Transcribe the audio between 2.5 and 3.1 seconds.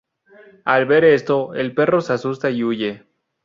huye.